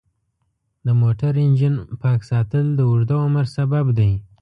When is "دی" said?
3.97-4.11